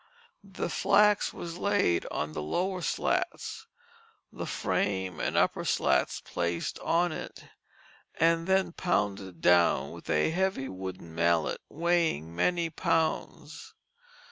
[0.43, 3.67] The flax was laid on the lower slats,
[4.33, 7.43] the frame and upper slats placed on it,
[8.15, 13.75] and then pounded down with a heavy wooden mallet weighing many pounds.